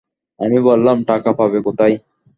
[0.39, 1.95] আমি বললাম, টাকা পাবে কোথায়?